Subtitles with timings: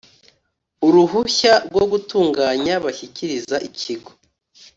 [0.87, 4.09] uruhushya rwo gutunganya bashyikiriza ikigo